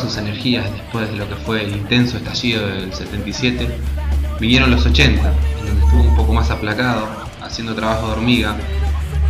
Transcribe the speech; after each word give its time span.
sus 0.00 0.16
energías 0.16 0.70
después 0.72 1.10
de 1.10 1.16
lo 1.16 1.28
que 1.28 1.36
fue 1.36 1.64
el 1.64 1.72
intenso 1.72 2.16
estallido 2.16 2.66
del 2.66 2.92
77, 2.92 3.68
vinieron 4.40 4.70
los 4.70 4.86
80, 4.86 5.12
en 5.12 5.66
donde 5.66 5.84
estuvo 5.84 6.02
un 6.02 6.16
poco 6.16 6.32
más 6.32 6.50
aplacado, 6.50 7.08
haciendo 7.42 7.74
trabajo 7.74 8.06
de 8.06 8.12
hormiga, 8.12 8.56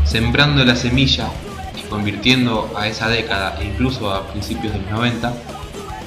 sembrando 0.05 0.64
la 0.64 0.77
semilla 0.77 1.28
y 1.77 1.88
convirtiendo 1.88 2.73
a 2.77 2.87
esa 2.87 3.09
década, 3.09 3.59
e 3.61 3.64
incluso 3.64 4.12
a 4.12 4.28
principios 4.28 4.73
de 4.73 4.80
los 4.80 4.91
90, 4.91 5.34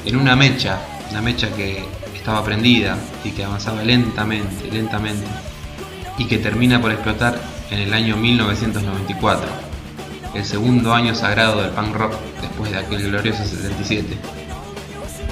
en 0.05 0.15
una 0.15 0.35
mecha, 0.35 0.79
una 1.11 1.21
mecha 1.21 1.49
que 1.55 1.83
estaba 2.15 2.43
prendida 2.43 2.97
y 3.23 3.31
que 3.31 3.43
avanzaba 3.43 3.83
lentamente, 3.83 4.71
lentamente, 4.71 5.25
y 6.17 6.25
que 6.25 6.37
termina 6.37 6.81
por 6.81 6.91
explotar 6.91 7.39
en 7.69 7.79
el 7.79 7.93
año 7.93 8.15
1994, 8.15 9.47
el 10.35 10.45
segundo 10.45 10.93
año 10.93 11.13
sagrado 11.13 11.61
del 11.61 11.71
punk 11.71 11.95
rock 11.95 12.13
después 12.41 12.71
de 12.71 12.77
aquel 12.77 13.03
glorioso 13.09 13.43
77. 13.43 14.42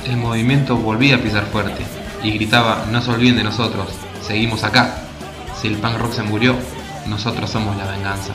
El 0.07 0.17
movimiento 0.17 0.75
volvía 0.77 1.15
a 1.15 1.19
pisar 1.19 1.45
fuerte 1.45 1.83
y 2.23 2.31
gritaba, 2.31 2.85
no 2.91 3.01
se 3.01 3.11
olviden 3.11 3.37
de 3.37 3.43
nosotros, 3.43 3.87
seguimos 4.21 4.63
acá. 4.63 4.95
Si 5.59 5.67
el 5.67 5.77
punk 5.77 5.97
rock 5.97 6.13
se 6.13 6.23
murió, 6.23 6.55
nosotros 7.07 7.49
somos 7.49 7.77
la 7.77 7.85
venganza. 7.85 8.33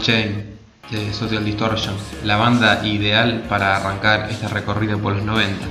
Chain 0.00 0.44
de 0.90 1.12
Social 1.12 1.44
Distortion, 1.44 1.94
la 2.24 2.36
banda 2.36 2.86
ideal 2.86 3.44
para 3.48 3.76
arrancar 3.76 4.28
este 4.30 4.48
recorrido 4.48 4.98
por 4.98 5.14
los 5.14 5.24
90. 5.24 5.66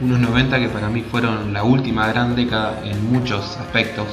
Unos 0.00 0.18
90 0.18 0.58
que 0.58 0.68
para 0.68 0.88
mí 0.88 1.02
fueron 1.02 1.52
la 1.52 1.62
última 1.62 2.08
gran 2.08 2.34
década 2.34 2.80
en 2.84 3.10
muchos 3.10 3.56
aspectos 3.56 4.06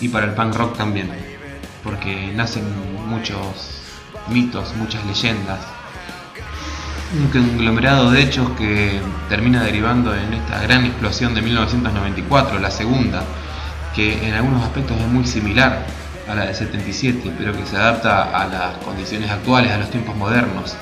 y 0.00 0.08
para 0.08 0.26
el 0.26 0.32
punk 0.32 0.54
rock 0.56 0.76
también, 0.76 1.08
porque 1.84 2.32
nacen 2.34 2.64
muchos 3.06 3.80
mitos, 4.28 4.74
muchas 4.74 5.04
leyendas, 5.06 5.60
un 7.14 7.28
conglomerado 7.28 8.10
de 8.10 8.22
hechos 8.22 8.50
que 8.58 9.00
termina 9.28 9.62
derivando 9.62 10.14
en 10.14 10.34
esta 10.34 10.60
gran 10.62 10.84
explosión 10.84 11.34
de 11.34 11.42
1994, 11.42 12.58
la 12.58 12.70
segunda, 12.70 13.22
que 13.94 14.28
en 14.28 14.34
algunos 14.34 14.64
aspectos 14.64 14.98
es 15.00 15.06
muy 15.06 15.24
similar 15.24 15.86
a 16.28 16.34
la 16.34 16.46
del 16.46 16.54
77, 16.54 17.32
pero 17.38 17.52
que 17.52 17.64
se 17.66 17.76
adapta 17.76 18.24
a 18.24 18.46
las 18.46 18.76
condiciones 18.78 19.30
actuales, 19.30 19.72
a 19.72 19.78
los 19.78 19.90
tiempos 19.90 20.14
modernos. 20.16 20.76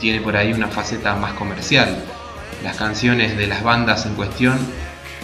Tiene 0.00 0.20
por 0.20 0.36
ahí 0.36 0.52
una 0.52 0.68
faceta 0.68 1.14
más 1.16 1.32
comercial. 1.32 1.96
Las 2.62 2.76
canciones 2.76 3.36
de 3.36 3.46
las 3.46 3.62
bandas 3.62 4.06
en 4.06 4.14
cuestión 4.14 4.58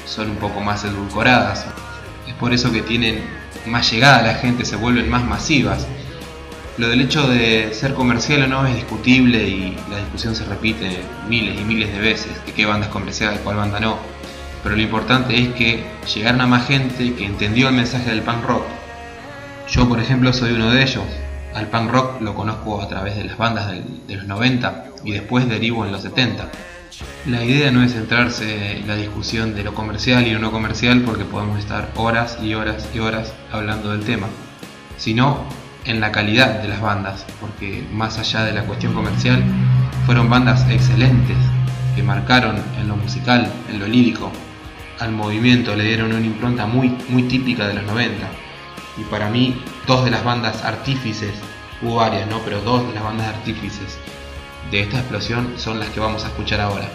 son 0.04 0.30
un 0.30 0.36
poco 0.36 0.60
más 0.60 0.84
edulcoradas. 0.84 1.66
Es 2.26 2.34
por 2.34 2.52
eso 2.52 2.72
que 2.72 2.82
tienen 2.82 3.22
más 3.66 3.90
llegada 3.90 4.18
a 4.18 4.22
la 4.22 4.34
gente, 4.34 4.64
se 4.64 4.76
vuelven 4.76 5.08
más 5.08 5.24
masivas. 5.24 5.86
Lo 6.78 6.88
del 6.88 7.02
hecho 7.02 7.28
de 7.28 7.72
ser 7.74 7.94
comercial 7.94 8.42
o 8.44 8.46
no 8.46 8.66
es 8.66 8.74
discutible 8.74 9.46
y 9.46 9.76
la 9.90 9.98
discusión 9.98 10.34
se 10.34 10.44
repite 10.44 11.00
miles 11.28 11.60
y 11.60 11.64
miles 11.64 11.92
de 11.92 12.00
veces, 12.00 12.32
de 12.46 12.52
qué 12.52 12.64
banda 12.64 12.86
es 12.86 12.92
comercial, 12.92 13.38
cuál 13.44 13.56
banda 13.56 13.78
no. 13.78 13.98
Pero 14.62 14.76
lo 14.76 14.82
importante 14.82 15.40
es 15.40 15.54
que 15.54 15.84
llegaron 16.14 16.40
a 16.40 16.46
más 16.46 16.66
gente 16.66 17.14
que 17.14 17.24
entendió 17.24 17.68
el 17.68 17.74
mensaje 17.74 18.10
del 18.10 18.22
punk 18.22 18.44
rock. 18.44 18.64
Yo, 19.72 19.88
por 19.88 20.00
ejemplo, 20.00 20.34
soy 20.34 20.52
uno 20.52 20.70
de 20.70 20.82
ellos. 20.82 21.02
Al 21.54 21.68
punk 21.68 21.90
rock 21.90 22.20
lo 22.20 22.34
conozco 22.34 22.82
a 22.82 22.88
través 22.88 23.16
de 23.16 23.24
las 23.24 23.38
bandas 23.38 23.72
de 24.06 24.16
los 24.16 24.26
90 24.26 24.84
y 25.02 25.12
después 25.12 25.48
derivo 25.48 25.86
en 25.86 25.92
los 25.92 26.02
70. 26.02 26.50
La 27.24 27.42
idea 27.42 27.70
no 27.70 27.82
es 27.82 27.94
centrarse 27.94 28.76
en 28.76 28.86
la 28.86 28.96
discusión 28.96 29.54
de 29.54 29.64
lo 29.64 29.72
comercial 29.72 30.26
y 30.26 30.32
no 30.32 30.52
comercial 30.52 31.00
porque 31.06 31.24
podemos 31.24 31.58
estar 31.58 31.90
horas 31.96 32.36
y 32.42 32.52
horas 32.52 32.86
y 32.94 32.98
horas 32.98 33.32
hablando 33.50 33.92
del 33.92 34.04
tema, 34.04 34.26
sino 34.98 35.38
en 35.86 36.00
la 36.00 36.12
calidad 36.12 36.60
de 36.60 36.68
las 36.68 36.82
bandas, 36.82 37.24
porque 37.40 37.82
más 37.94 38.18
allá 38.18 38.44
de 38.44 38.52
la 38.52 38.64
cuestión 38.64 38.92
comercial, 38.92 39.42
fueron 40.04 40.28
bandas 40.28 40.68
excelentes 40.68 41.38
que 41.96 42.02
marcaron 42.02 42.56
en 42.78 42.88
lo 42.88 42.96
musical, 42.96 43.50
en 43.70 43.80
lo 43.80 43.88
lírico, 43.88 44.30
al 44.98 45.12
movimiento 45.12 45.74
le 45.74 45.84
dieron 45.84 46.12
una 46.12 46.26
impronta 46.26 46.66
muy, 46.66 46.94
muy 47.08 47.22
típica 47.22 47.66
de 47.66 47.74
los 47.74 47.84
90. 47.84 48.28
Y 48.96 49.04
para 49.04 49.28
mí, 49.28 49.62
dos 49.86 50.04
de 50.04 50.10
las 50.10 50.24
bandas 50.24 50.64
artífices, 50.64 51.34
hubo 51.80 51.96
varias, 51.96 52.28
¿no? 52.28 52.40
Pero 52.40 52.60
dos 52.60 52.86
de 52.86 52.94
las 52.94 53.02
bandas 53.02 53.28
artífices 53.28 53.98
de 54.70 54.80
esta 54.80 54.98
explosión 54.98 55.54
son 55.56 55.78
las 55.78 55.88
que 55.90 56.00
vamos 56.00 56.24
a 56.24 56.28
escuchar 56.28 56.60
ahora. 56.60 56.88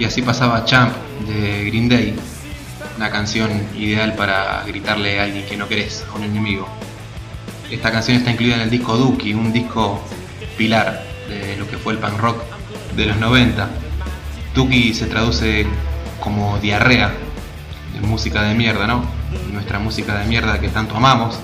Y 0.00 0.04
así 0.06 0.22
pasaba 0.22 0.64
Champ 0.64 0.94
de 1.28 1.66
Green 1.66 1.86
Day, 1.86 2.16
una 3.00 3.10
canción 3.10 3.50
ideal 3.78 4.12
para 4.12 4.62
gritarle 4.66 5.20
a 5.20 5.22
alguien 5.24 5.46
que 5.46 5.56
no 5.56 5.66
querés, 5.66 6.04
a 6.12 6.18
un 6.18 6.24
enemigo. 6.24 6.68
Esta 7.70 7.90
canción 7.90 8.18
está 8.18 8.30
incluida 8.30 8.56
en 8.56 8.60
el 8.60 8.68
disco 8.68 8.94
Dookie, 8.94 9.32
un 9.32 9.54
disco 9.54 10.04
pilar 10.58 11.02
de 11.26 11.56
lo 11.56 11.66
que 11.66 11.78
fue 11.78 11.94
el 11.94 11.98
punk 11.98 12.18
rock 12.18 12.42
de 12.94 13.06
los 13.06 13.16
90. 13.16 13.70
Dookie 14.54 14.92
se 14.92 15.06
traduce 15.06 15.66
como 16.22 16.58
diarrea, 16.58 17.14
en 17.96 18.06
música 18.06 18.42
de 18.42 18.54
mierda, 18.54 18.86
¿no? 18.86 19.02
Nuestra 19.50 19.78
música 19.78 20.18
de 20.18 20.26
mierda 20.26 20.60
que 20.60 20.68
tanto 20.68 20.94
amamos, 20.94 21.38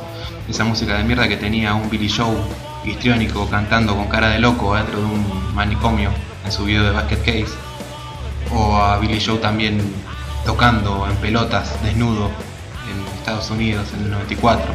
esa 0.50 0.64
música 0.64 0.98
de 0.98 1.04
mierda 1.04 1.26
que 1.26 1.38
tenía 1.38 1.72
un 1.72 1.88
Billy 1.88 2.10
Joe 2.10 2.36
histriónico 2.84 3.48
cantando 3.48 3.96
con 3.96 4.08
cara 4.08 4.28
de 4.28 4.40
loco 4.40 4.76
dentro 4.76 4.98
de 4.98 5.06
un 5.06 5.54
manicomio 5.54 6.10
en 6.44 6.52
su 6.52 6.66
video 6.66 6.84
de 6.84 6.90
Basket 6.90 7.20
Case 7.20 7.54
o 8.52 8.76
a 8.76 8.98
Billy 8.98 9.25
Joe 9.25 9.38
también 9.38 9.80
tocando 10.47 11.07
en 11.11 11.17
pelotas, 11.17 11.83
desnudo, 11.83 12.31
en 12.88 13.19
Estados 13.19 13.50
Unidos 13.50 13.88
en 13.95 14.05
el 14.05 14.11
94, 14.12 14.73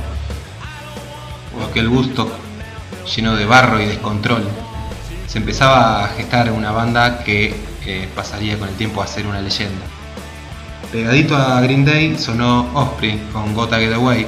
o 1.58 1.64
aquel 1.66 1.88
Woodstock 1.88 2.32
lleno 3.16 3.36
de 3.36 3.46
barro 3.46 3.80
y 3.82 3.86
descontrol. 3.86 4.44
Se 5.28 5.38
empezaba 5.40 6.04
a 6.04 6.08
gestar 6.10 6.52
una 6.52 6.72
banda 6.72 7.24
que 7.24 7.56
pasaría 8.14 8.60
con 8.60 8.68
el 8.68 8.76
tiempo 8.76 9.02
a 9.02 9.08
ser 9.08 9.26
una 9.26 9.42
leyenda. 9.42 9.86
Pegadito 10.92 11.38
a 11.38 11.62
Green 11.62 11.86
Day 11.86 12.18
sonó 12.18 12.70
Osprey 12.74 13.18
con 13.32 13.54
Gotta 13.56 13.80
Get 13.80 13.94
Away, 13.94 14.28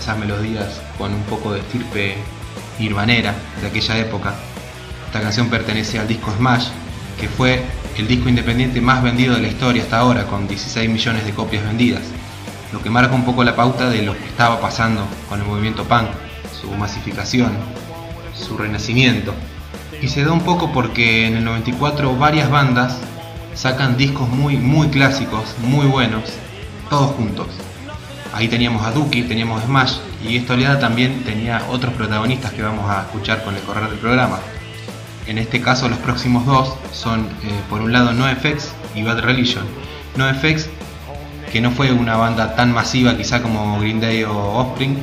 esas 0.00 0.16
melodías 0.16 0.80
con 0.96 1.12
un 1.12 1.22
poco 1.24 1.52
de 1.52 1.60
estirpe 1.60 2.16
nirvanera 2.78 3.34
de 3.60 3.66
aquella 3.66 3.98
época. 3.98 4.34
Esta 5.06 5.20
canción 5.20 5.50
pertenece 5.50 5.98
al 5.98 6.06
disco 6.06 6.32
Smash, 6.36 6.68
que 7.18 7.28
fue 7.28 7.64
el 8.02 8.08
disco 8.08 8.28
independiente 8.28 8.80
más 8.80 9.02
vendido 9.02 9.34
de 9.34 9.42
la 9.42 9.48
historia 9.48 9.82
hasta 9.82 9.98
ahora, 9.98 10.24
con 10.26 10.46
16 10.46 10.88
millones 10.90 11.24
de 11.24 11.32
copias 11.32 11.64
vendidas, 11.64 12.02
lo 12.72 12.82
que 12.82 12.90
marca 12.90 13.14
un 13.14 13.24
poco 13.24 13.42
la 13.42 13.56
pauta 13.56 13.88
de 13.88 14.02
lo 14.02 14.16
que 14.16 14.24
estaba 14.26 14.60
pasando 14.60 15.06
con 15.28 15.40
el 15.40 15.46
movimiento 15.46 15.84
punk, 15.84 16.08
su 16.60 16.70
masificación, 16.72 17.52
su 18.34 18.56
renacimiento. 18.56 19.34
Y 20.02 20.08
se 20.08 20.24
da 20.24 20.32
un 20.32 20.42
poco 20.42 20.72
porque 20.72 21.26
en 21.26 21.36
el 21.36 21.44
94 21.44 22.16
varias 22.16 22.50
bandas 22.50 22.98
sacan 23.54 23.96
discos 23.96 24.28
muy, 24.28 24.56
muy 24.56 24.88
clásicos, 24.88 25.54
muy 25.58 25.86
buenos, 25.86 26.24
todos 26.90 27.12
juntos. 27.12 27.48
Ahí 28.34 28.48
teníamos 28.48 28.84
a 28.84 28.90
Dookie, 28.90 29.22
teníamos 29.22 29.62
Smash 29.62 29.96
y 30.22 30.36
esta 30.36 30.52
oleada 30.52 30.78
también 30.78 31.24
tenía 31.24 31.64
otros 31.70 31.94
protagonistas 31.94 32.52
que 32.52 32.62
vamos 32.62 32.90
a 32.90 33.02
escuchar 33.02 33.42
con 33.42 33.54
el 33.54 33.62
correr 33.62 33.88
del 33.88 33.98
programa. 33.98 34.38
En 35.26 35.38
este 35.38 35.60
caso 35.60 35.88
los 35.88 35.98
próximos 35.98 36.46
dos 36.46 36.74
son 36.92 37.20
eh, 37.20 37.60
por 37.68 37.80
un 37.80 37.92
lado 37.92 38.12
NoFX 38.12 38.72
y 38.94 39.02
Bad 39.02 39.20
Religion. 39.20 39.64
NoFX 40.16 40.68
que 41.50 41.60
no 41.60 41.70
fue 41.70 41.92
una 41.92 42.16
banda 42.16 42.54
tan 42.54 42.72
masiva 42.72 43.16
quizá 43.16 43.42
como 43.42 43.78
Green 43.80 44.00
Day 44.00 44.24
o 44.24 44.36
Offspring, 44.36 44.96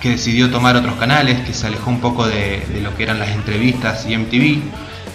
que 0.00 0.10
decidió 0.10 0.50
tomar 0.50 0.76
otros 0.76 0.96
canales, 0.96 1.40
que 1.46 1.54
se 1.54 1.66
alejó 1.66 1.90
un 1.90 2.00
poco 2.00 2.26
de, 2.26 2.62
lo 2.82 2.96
que 2.96 3.04
eran 3.04 3.18
las 3.18 3.30
entrevistas 3.30 4.06
y 4.06 4.16
MTV, 4.16 4.60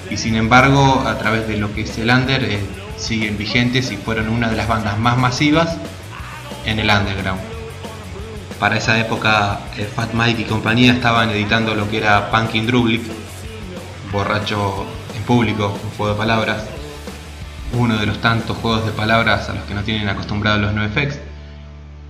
y 0.09 0.17
sin 0.17 0.35
embargo 0.35 1.03
a 1.05 1.17
través 1.17 1.47
de 1.47 1.57
lo 1.57 1.73
que 1.73 1.81
es 1.81 1.97
el 1.97 2.09
under 2.09 2.43
eh, 2.43 2.59
siguen 2.97 3.37
vigentes 3.37 3.91
y 3.91 3.97
fueron 3.97 4.29
una 4.29 4.49
de 4.49 4.55
las 4.55 4.67
bandas 4.67 4.97
más 4.97 5.17
masivas 5.17 5.77
en 6.65 6.79
el 6.79 6.89
underground. 6.89 7.41
Para 8.59 8.77
esa 8.77 8.99
época 8.99 9.59
eh, 9.77 9.87
Fat 9.95 10.13
Mike 10.13 10.41
y 10.41 10.45
compañía 10.45 10.93
estaban 10.93 11.29
editando 11.29 11.75
lo 11.75 11.89
que 11.89 11.97
era 11.97 12.31
Punk 12.31 12.55
in 12.55 12.67
Drublic, 12.67 13.03
borracho 14.11 14.85
en 15.15 15.23
público, 15.23 15.77
un 15.83 15.89
juego 15.91 16.13
de 16.13 16.17
palabras, 16.17 16.65
uno 17.73 17.97
de 17.97 18.05
los 18.05 18.19
tantos 18.19 18.57
juegos 18.57 18.85
de 18.85 18.91
palabras 18.91 19.49
a 19.49 19.53
los 19.53 19.63
que 19.63 19.73
no 19.73 19.83
tienen 19.83 20.09
acostumbrados 20.09 20.61
los 20.61 20.73
NoFX. 20.73 21.19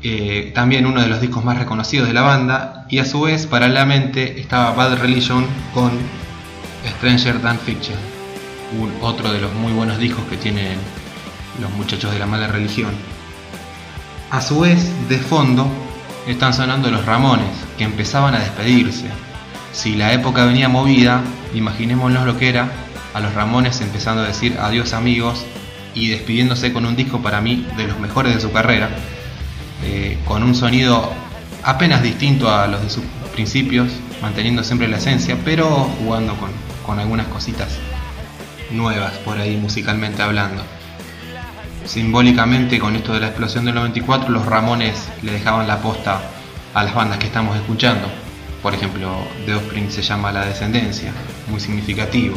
Eh, 0.02 0.52
también 0.56 0.86
uno 0.86 1.02
de 1.02 1.08
los 1.08 1.20
discos 1.20 1.44
más 1.44 1.58
reconocidos 1.58 2.08
de 2.08 2.14
la 2.14 2.22
banda 2.22 2.86
y 2.90 3.00
a 3.00 3.06
su 3.06 3.22
vez 3.22 3.48
paralelamente 3.48 4.40
estaba 4.40 4.72
Bad 4.72 5.00
Religion 5.00 5.46
con 5.74 5.92
Stranger 6.98 7.42
Than 7.42 7.60
Fiction, 7.60 7.98
otro 9.02 9.32
de 9.34 9.42
los 9.42 9.54
muy 9.54 9.74
buenos 9.74 9.98
discos 9.98 10.24
que 10.30 10.38
tienen 10.38 10.78
los 11.60 11.70
muchachos 11.72 12.12
de 12.14 12.20
la 12.20 12.26
mala 12.26 12.48
religión. 12.48 12.92
A 14.32 14.42
su 14.42 14.62
vez, 14.62 14.90
de 15.10 15.18
fondo, 15.18 15.68
están 16.28 16.54
sonando 16.54 16.90
los 16.92 17.06
Ramones, 17.06 17.50
que 17.78 17.84
empezaban 17.84 18.36
a 18.36 18.40
despedirse. 18.40 19.08
Si 19.72 19.96
la 19.96 20.14
época 20.14 20.46
venía 20.46 20.68
movida, 20.68 21.22
imaginémonos 21.54 22.26
lo 22.26 22.38
que 22.38 22.50
era, 22.50 22.72
a 23.14 23.20
los 23.20 23.34
Ramones 23.34 23.82
empezando 23.82 24.22
a 24.24 24.28
decir 24.28 24.58
adiós 24.60 24.94
amigos 24.94 25.46
y 25.94 26.10
despidiéndose 26.10 26.74
con 26.74 26.86
un 26.86 26.96
disco 26.96 27.22
para 27.22 27.42
mí 27.42 27.68
de 27.78 27.88
los 27.88 28.00
mejores 28.00 28.36
de 28.36 28.42
su 28.42 28.52
carrera, 28.52 28.90
eh, 29.84 30.18
con 30.26 30.44
un 30.44 30.56
sonido 30.56 31.12
apenas 31.64 32.04
distinto 32.04 32.54
a 32.54 32.68
los 32.68 32.82
de 32.82 32.90
sus 32.90 33.04
principios, 33.34 33.90
manteniendo 34.22 34.64
siempre 34.64 34.88
la 34.88 34.98
esencia, 34.98 35.38
pero 35.44 35.68
jugando 36.04 36.36
con, 36.36 36.52
con 36.86 37.00
algunas 37.00 37.28
cositas 37.28 37.70
nuevas 38.72 39.14
por 39.26 39.38
ahí 39.38 39.58
musicalmente 39.58 40.22
hablando. 40.22 40.64
Simbólicamente 41.86 42.78
con 42.78 42.96
esto 42.96 43.14
de 43.14 43.22
la 43.22 43.28
explosión 43.28 43.66
del 43.66 43.76
94 43.76 44.30
los 44.30 44.46
Ramones 44.46 45.08
le 45.24 45.32
dejaban 45.32 45.68
la 45.68 45.82
posta 45.82 46.22
a 46.74 46.84
las 46.84 46.94
bandas 46.94 47.18
que 47.18 47.28
estamos 47.28 47.56
escuchando. 47.56 48.10
Por 48.62 48.74
ejemplo, 48.74 49.10
The 49.46 49.56
Offspring 49.56 49.90
se 49.90 50.02
llama 50.02 50.32
La 50.32 50.46
Descendencia, 50.46 51.14
muy 51.48 51.60
significativo. 51.60 52.36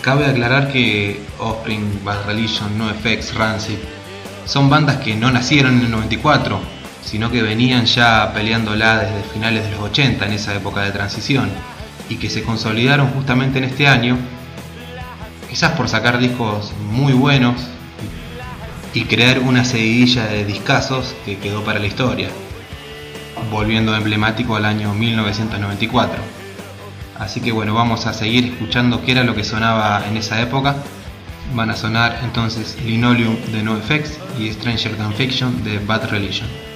Cabe 0.00 0.26
aclarar 0.26 0.72
que 0.72 1.20
Offspring, 1.38 2.00
Bad 2.04 2.26
Religion, 2.26 2.76
NoFX, 2.78 3.34
Rancid 3.34 3.78
son 4.46 4.68
bandas 4.68 4.96
que 4.96 5.14
no 5.14 5.30
nacieron 5.30 5.78
en 5.78 5.84
el 5.84 5.90
94, 5.90 6.58
sino 7.04 7.30
que 7.30 7.42
venían 7.42 7.84
ya 7.84 8.32
peleándola 8.32 8.98
desde 8.98 9.22
finales 9.32 9.64
de 9.64 9.70
los 9.72 9.80
80 9.80 10.26
en 10.26 10.32
esa 10.32 10.54
época 10.54 10.82
de 10.82 10.90
transición 10.90 11.50
y 12.08 12.16
que 12.16 12.30
se 12.30 12.42
consolidaron 12.42 13.10
justamente 13.10 13.58
en 13.58 13.64
este 13.64 13.86
año, 13.86 14.16
quizás 15.48 15.72
por 15.72 15.88
sacar 15.88 16.18
discos 16.18 16.72
muy 16.90 17.12
buenos 17.12 17.62
y 18.94 19.04
crear 19.04 19.38
una 19.38 19.64
seguidilla 19.64 20.26
de 20.26 20.44
discazos 20.44 21.14
que 21.24 21.38
quedó 21.38 21.62
para 21.62 21.78
la 21.78 21.86
historia, 21.86 22.28
volviendo 23.50 23.94
emblemático 23.94 24.56
al 24.56 24.64
año 24.64 24.94
1994. 24.94 26.22
Así 27.18 27.40
que 27.40 27.52
bueno, 27.52 27.74
vamos 27.74 28.06
a 28.06 28.12
seguir 28.12 28.46
escuchando 28.46 29.04
qué 29.04 29.12
era 29.12 29.24
lo 29.24 29.34
que 29.34 29.44
sonaba 29.44 30.04
en 30.08 30.16
esa 30.16 30.40
época. 30.40 30.76
Van 31.54 31.70
a 31.70 31.76
sonar 31.76 32.20
entonces 32.22 32.78
Linoleum 32.84 33.36
de 33.52 33.62
NoFX 33.62 34.18
y 34.38 34.50
Stranger 34.52 34.96
Than 34.96 35.12
Fiction 35.14 35.62
de 35.64 35.78
Bad 35.78 36.08
Religion. 36.10 36.71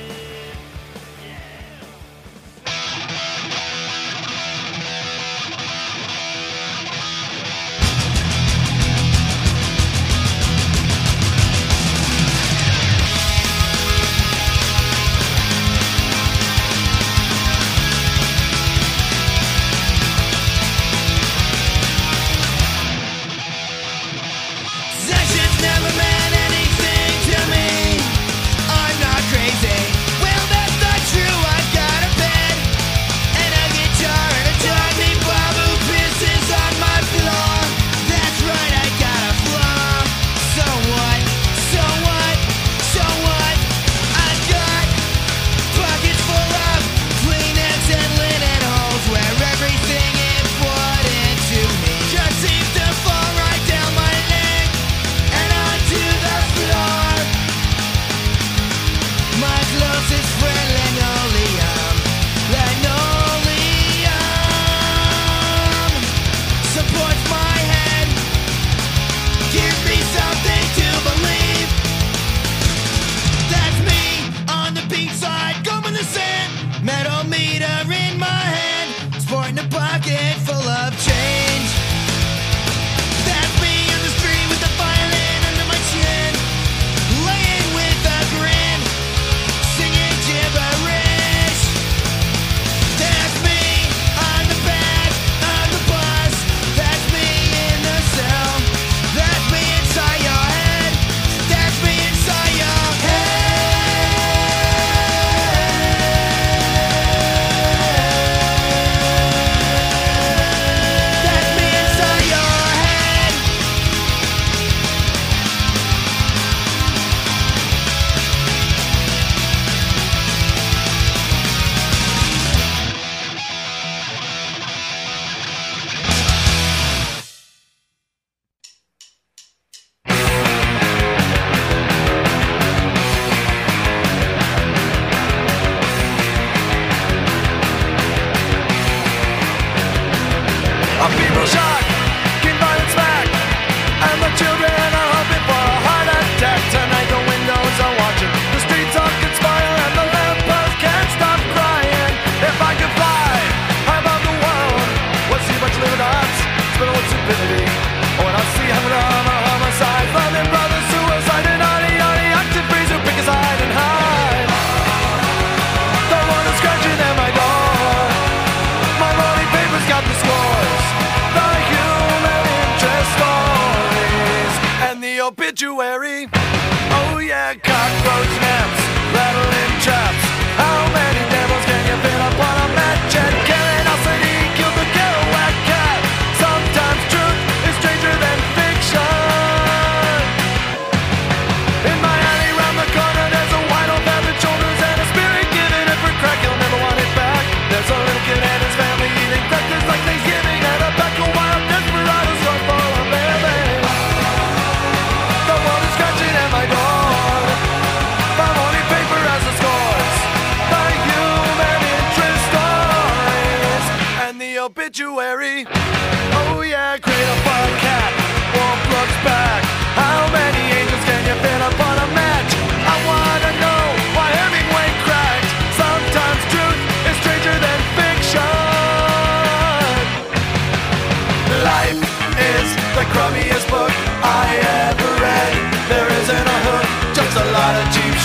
Jewery. 175.56 176.35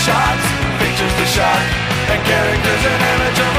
shots, 0.02 0.46
features 0.82 1.14
the 1.14 1.26
shock, 1.26 1.62
and 2.10 2.20
characters 2.26 2.84
and 2.90 3.02
images. 3.14 3.51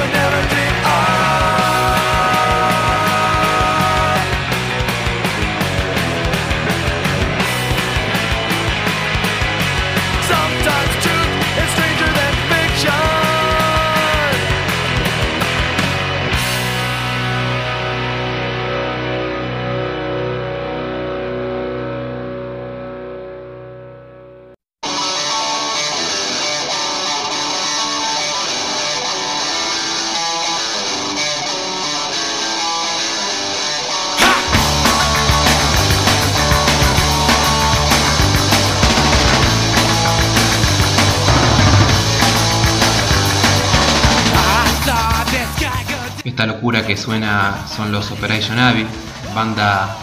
Suena 46.98 47.66
son 47.68 47.92
los 47.92 48.12
Operation 48.12 48.60
Abbey, 48.60 48.86
banda 49.34 49.96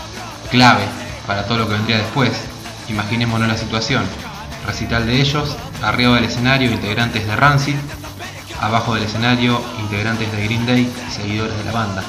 clave 0.50 0.85
para 1.26 1.44
todo 1.44 1.59
lo 1.59 1.66
que 1.66 1.74
vendría 1.74 1.98
después. 1.98 2.33
Imaginémonos 2.88 3.48
la 3.48 3.57
situación. 3.57 4.05
Recital 4.66 5.07
de 5.07 5.20
ellos, 5.20 5.57
arriba 5.83 6.16
del 6.16 6.24
escenario 6.24 6.70
integrantes 6.70 7.26
de 7.26 7.37
Rancid, 7.37 7.76
abajo 8.61 8.94
del 8.94 9.05
escenario 9.05 9.62
integrantes 9.81 10.31
de 10.33 10.44
Green 10.44 10.66
Day 10.66 10.92
y 11.09 11.12
seguidores 11.12 11.57
de 11.57 11.64
la 11.64 11.72
banda. 11.72 12.05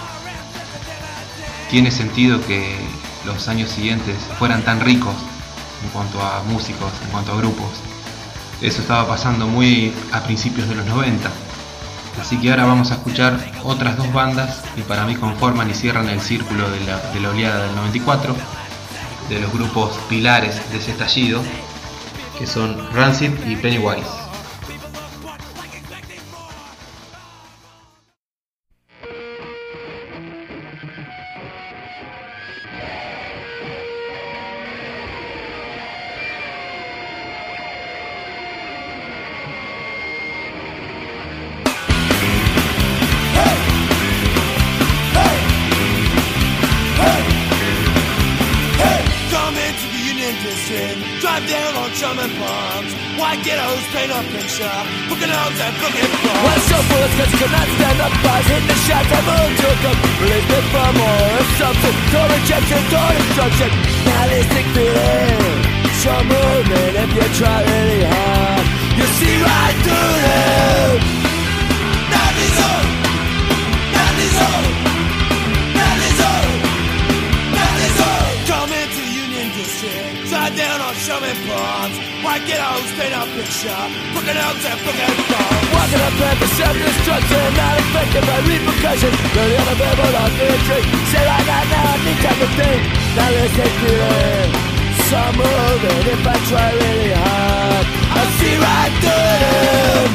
Tiene 1.70 1.92
sentido 1.92 2.46
que 2.46 2.76
los 3.26 3.48
años 3.48 3.70
siguientes 3.70 4.18
fueran 4.38 4.64
tan 4.64 4.82
ricos 4.82 5.16
en 5.84 5.90
cuanto 5.90 6.22
a 6.22 6.44
músicos, 6.44 6.92
en 7.04 7.12
cuanto 7.12 7.32
a 7.32 7.38
grupos. 7.38 7.70
Eso 8.62 8.82
estaba 8.82 9.08
pasando 9.08 9.48
muy 9.48 9.94
a 10.12 10.22
principios 10.22 10.68
de 10.68 10.76
los 10.76 10.86
90. 10.86 11.30
Así 12.20 12.38
que 12.40 12.52
ahora 12.52 12.66
vamos 12.66 12.92
a 12.92 12.96
escuchar 12.96 13.38
otras 13.64 13.98
dos 13.98 14.12
bandas 14.12 14.62
que 14.76 14.82
para 14.82 15.06
mí 15.06 15.16
conforman 15.16 15.70
y 15.70 15.74
cierran 15.74 16.10
el 16.10 16.22
círculo 16.22 16.70
de 16.70 16.80
la, 16.82 16.98
de 16.98 17.28
oleada 17.28 17.66
del 17.66 17.76
94, 17.76 18.36
de 19.30 19.40
los 19.40 19.52
grupos 19.54 19.98
pilares 20.10 20.62
de 20.72 20.78
ese 20.78 20.92
estallido, 20.92 21.42
que 22.38 22.46
son 22.46 22.78
Rancid 22.94 23.32
y 23.48 23.56
Pennywise. 23.56 24.21
District, 50.92 51.22
drive 51.22 51.48
down 51.48 51.76
on 51.76 51.90
Drummond 51.96 52.34
Palms. 52.36 52.92
White 53.20 53.44
ghettos 53.44 53.84
paint 53.94 54.12
and 54.12 54.50
shop, 54.50 54.86
booking 55.08 55.30
homes 55.32 55.60
and 55.60 55.76
booking 55.80 56.10
When 56.12 56.36
bars. 56.36 56.64
so 56.68 56.78
full 56.88 57.04
of 57.04 57.12
cuts 57.16 57.36
cannot 57.40 57.68
stand 57.76 58.00
up. 58.02 58.14
Bars 58.24 58.46
hit 58.48 58.64
the 58.68 58.78
shots 58.88 59.08
to 59.08 59.68
a 59.72 59.76
cup 59.84 59.98
Release 60.22 60.48
me 60.52 60.60
from 60.72 60.96
of 61.00 61.48
something 61.60 61.96
Door 62.12 62.28
rejection, 62.36 62.82
door 62.92 63.12
destruction 63.16 63.70
Nihilistic 64.04 64.66
feeling. 64.76 65.60
So 66.02 66.14
movement 66.28 66.94
if 67.04 67.10
you 67.16 67.28
try 67.40 67.58
really 67.62 68.04
hard. 68.04 68.66
You 68.98 69.06
see 69.20 69.36
right 69.44 69.76
through 69.86 70.16
them 70.28 71.21
it 81.32 81.92
Why 82.24 82.40
get 82.44 82.60
out, 82.60 82.84
stay 82.96 83.12
up 83.14 83.28
picture 83.36 83.84
Fucking 84.14 84.40
out 84.40 84.56
and 84.56 84.80
fucking 84.84 85.16
Why 85.72 85.84
can't 85.92 86.16
path 86.20 86.44
of 86.44 86.52
self-destruction 86.60 87.46
Not 87.56 87.80
affected 87.80 88.24
by 88.28 88.40
repercussions. 88.48 89.18
Learning 89.36 89.60
on 89.62 89.68
a 89.72 89.76
bed 89.80 89.96
but 89.98 90.16
off 90.22 90.34
the 90.36 90.48
tree 90.68 90.86
Say 91.12 91.24
like 91.24 91.48
I 91.48 91.62
now 91.72 91.92
I 91.92 91.98
need 92.04 92.20
I 92.22 92.34
can 92.36 92.52
think. 92.60 92.82
Now 93.16 93.30
let's 93.32 93.54
take 93.56 93.80
it 93.92 94.50
Some 95.08 95.38
of 95.40 95.84
it 95.84 96.06
if 96.12 96.28
I 96.28 96.36
try 96.50 96.70
really 96.76 97.12
hard 97.16 97.86
I 98.12 98.24
see 98.38 98.56
right 98.60 98.94
through 99.02 100.08
it. 100.08 100.11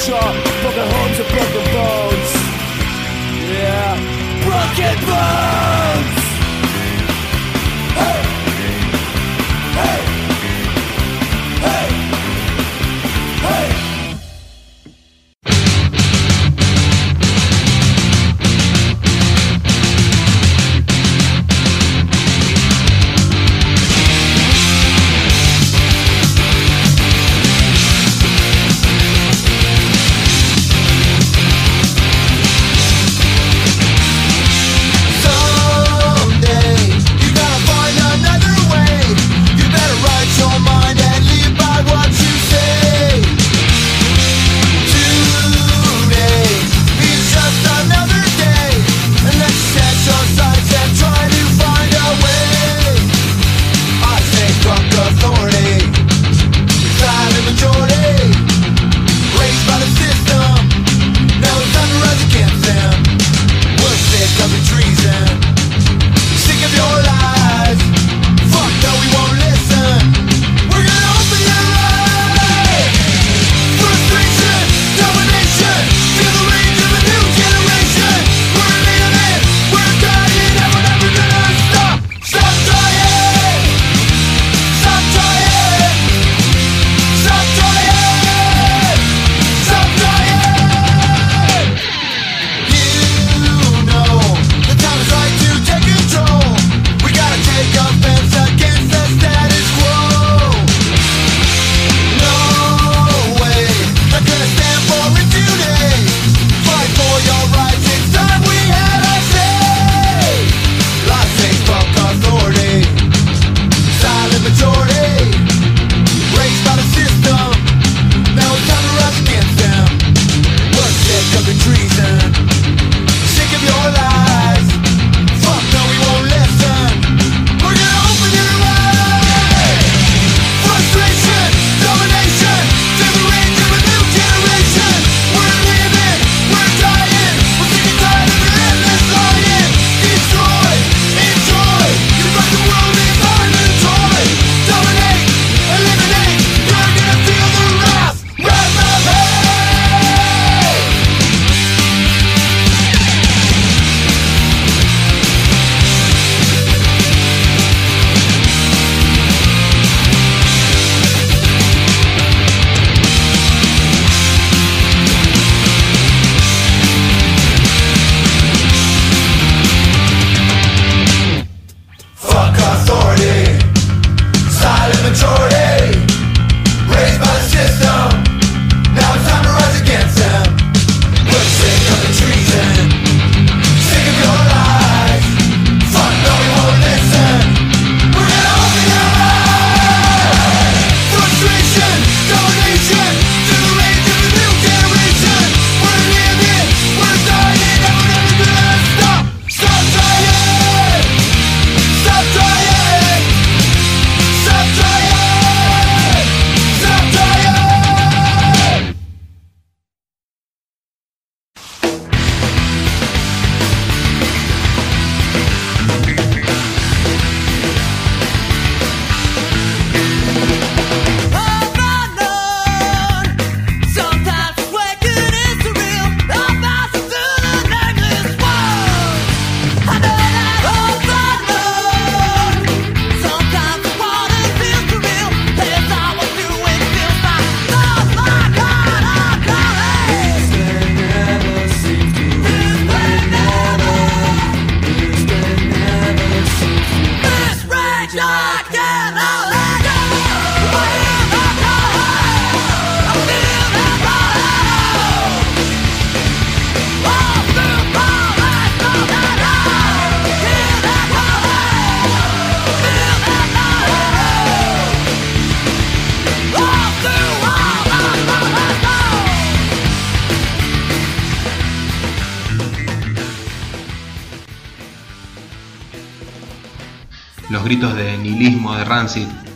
culture, 0.00 0.32
the 0.74 0.86
homes 0.86 1.18
of 1.20 1.28
broken 1.28 1.64
bones. 1.74 2.30
Yeah, 3.52 4.44
broken 4.44 5.06
bones. 5.06 5.79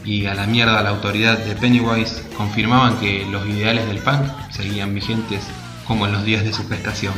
Y 0.04 0.26
a 0.26 0.34
la 0.34 0.46
mierda 0.46 0.82
la 0.82 0.90
autoridad 0.90 1.38
de 1.38 1.54
Pennywise 1.54 2.22
confirmaban 2.36 2.96
que 2.98 3.26
los 3.30 3.46
ideales 3.46 3.86
del 3.86 3.98
punk 3.98 4.22
seguían 4.50 4.94
vigentes 4.94 5.42
como 5.86 6.06
en 6.06 6.12
los 6.12 6.24
días 6.24 6.44
de 6.44 6.52
su 6.52 6.68
gestación. 6.68 7.14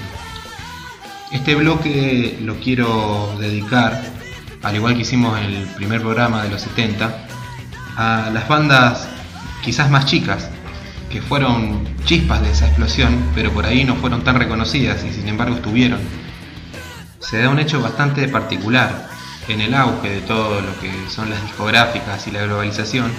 Este 1.33 1.55
bloque 1.55 2.39
lo 2.41 2.57
quiero 2.61 3.37
dedicar, 3.39 4.03
al 4.63 4.77
igual 4.77 4.95
que 4.95 5.03
hicimos 5.03 5.39
en 5.39 5.45
el 5.45 5.67
primer 5.69 6.01
programa 6.01 6.43
de 6.43 6.51
los 6.51 6.63
70, 6.63 7.27
a 7.97 8.31
las 8.33 8.49
bandas 8.49 9.09
quizás 9.63 9.91
más 9.91 10.07
chicas, 10.07 10.49
que 11.11 11.21
fueron 11.23 11.87
chispas 12.05 12.43
de 12.43 12.51
esa 12.51 12.67
explosión, 12.67 13.31
pero 13.35 13.51
por 13.53 13.67
ahí 13.67 13.85
no 13.85 13.97
fueron 13.97 14.23
tan 14.23 14.37
reconocidas 14.37 15.05
y 15.05 15.13
sin 15.13 15.29
embargo 15.29 15.57
estuvieron. 15.57 16.01
Se 17.19 17.39
da 17.39 17.49
un 17.49 17.59
hecho 17.59 17.81
bastante 17.81 18.29
particular. 18.29 19.09
En 19.49 19.61
el 19.61 19.75
auge 19.75 20.11
de 20.11 20.21
todo 20.23 20.61
lo 20.61 20.79
que 20.81 20.93
son 21.09 21.31
las 21.31 21.43
discográficas 21.43 22.27
y 22.27 22.33
la 22.33 22.43
globalización, 22.43 23.13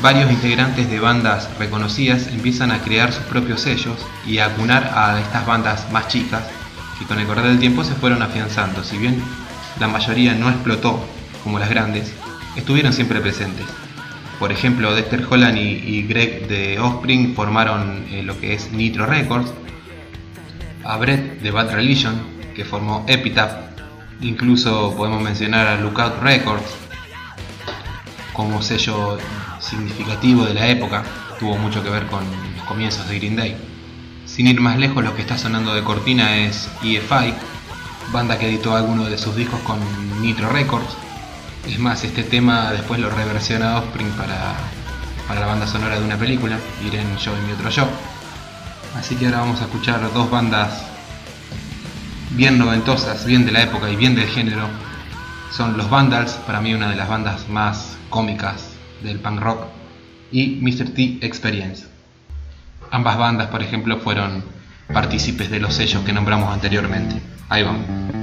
varios 0.00 0.30
integrantes 0.30 0.88
de 0.88 1.00
bandas 1.00 1.50
reconocidas 1.58 2.28
empiezan 2.28 2.70
a 2.70 2.80
crear 2.80 3.12
sus 3.12 3.24
propios 3.24 3.60
sellos 3.60 3.96
y 4.26 4.38
a 4.38 4.46
acunar 4.46 4.92
a 4.94 5.20
estas 5.20 5.44
bandas 5.46 5.90
más 5.90 6.08
chicas 6.08 6.44
que 6.98 7.04
con 7.04 7.18
el 7.18 7.26
correr 7.26 7.46
del 7.46 7.58
tiempo 7.58 7.82
se 7.82 7.94
fueron 7.94 8.22
afianzando. 8.22 8.84
Si 8.84 8.96
bien 8.96 9.20
la 9.80 9.88
mayoría 9.88 10.34
no 10.34 10.48
explotó 10.48 11.04
como 11.42 11.58
las 11.58 11.70
grandes, 11.70 12.12
estuvieron 12.56 12.92
siempre 12.92 13.20
presentes. 13.20 13.66
Por 14.38 14.52
ejemplo, 14.52 14.94
Dexter 14.94 15.26
Holland 15.28 15.58
y, 15.58 16.02
Greg 16.02 16.46
de 16.48 16.78
Offspring 16.78 17.34
formaron 17.34 18.06
eh, 18.10 18.22
lo 18.22 18.38
que 18.40 18.54
es 18.54 18.70
Nitro 18.72 19.04
Records, 19.04 19.52
a 20.84 20.96
Brett 20.96 21.40
de 21.40 21.50
Bad 21.50 21.72
Religion, 21.72 22.14
que 22.54 22.64
formó 22.64 23.04
Epitaph, 23.06 23.69
incluso 24.22 24.94
podemos 24.96 25.22
mencionar 25.22 25.66
a 25.66 25.76
Lookout 25.76 26.20
Records 26.22 26.64
como 28.32 28.62
sello 28.62 29.18
significativo 29.60 30.44
de 30.44 30.54
la 30.54 30.68
época, 30.68 31.02
tuvo 31.38 31.56
mucho 31.56 31.82
que 31.82 31.90
ver 31.90 32.06
con 32.06 32.20
los 32.56 32.64
comienzos 32.66 33.08
de 33.08 33.18
Green 33.18 33.36
Day. 33.36 33.56
Sin 34.26 34.46
ir 34.46 34.60
más 34.60 34.78
lejos, 34.78 35.02
lo 35.02 35.14
que 35.14 35.22
está 35.22 35.36
sonando 35.36 35.74
de 35.74 35.82
cortina 35.82 36.36
es 36.38 36.68
EFI, 36.82 37.34
banda 38.12 38.38
que 38.38 38.48
editó 38.48 38.74
algunos 38.74 39.10
de 39.10 39.18
sus 39.18 39.36
discos 39.36 39.60
con 39.60 39.78
Nitro 40.22 40.48
Records. 40.50 40.96
Es 41.66 41.78
más, 41.78 42.04
este 42.04 42.22
tema 42.22 42.72
después 42.72 43.00
lo 43.00 43.10
reversiona 43.10 43.78
Offspring 43.78 44.10
para, 44.12 44.54
para 45.28 45.40
la 45.40 45.46
banda 45.46 45.66
sonora 45.66 45.98
de 45.98 46.04
una 46.04 46.16
película, 46.16 46.58
Irene 46.84 47.16
Yo 47.18 47.32
y 47.36 47.46
mi 47.46 47.52
otro 47.52 47.68
yo. 47.70 47.86
Así 48.96 49.16
que 49.16 49.26
ahora 49.26 49.40
vamos 49.40 49.60
a 49.60 49.64
escuchar 49.64 50.00
dos 50.12 50.30
bandas 50.30 50.89
bien 52.30 52.58
noventosas, 52.58 53.24
bien 53.24 53.44
de 53.44 53.52
la 53.52 53.62
época 53.62 53.90
y 53.90 53.96
bien 53.96 54.14
del 54.14 54.28
género. 54.28 54.66
Son 55.50 55.76
los 55.76 55.90
Vandals, 55.90 56.32
para 56.46 56.60
mí 56.60 56.74
una 56.74 56.90
de 56.90 56.96
las 56.96 57.08
bandas 57.08 57.48
más 57.48 57.96
cómicas 58.08 58.70
del 59.02 59.18
punk 59.18 59.40
rock, 59.40 59.66
y 60.30 60.58
Mr. 60.60 60.90
T 60.90 61.18
Experience. 61.22 61.86
Ambas 62.90 63.18
bandas, 63.18 63.48
por 63.48 63.62
ejemplo, 63.62 63.98
fueron 63.98 64.44
partícipes 64.92 65.50
de 65.50 65.60
los 65.60 65.74
sellos 65.74 66.04
que 66.04 66.12
nombramos 66.12 66.52
anteriormente. 66.52 67.20
Ahí 67.48 67.62
vamos. 67.62 68.19